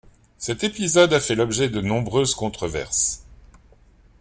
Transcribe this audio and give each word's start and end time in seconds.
Cet 0.39 0.63
épisode 0.63 1.13
a 1.13 1.19
fait 1.19 1.35
l'objet 1.35 1.69
de 1.69 1.79
nombreuses 1.79 2.33
controverses. 2.33 3.21